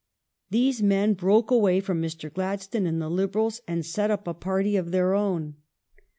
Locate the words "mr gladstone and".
2.01-2.99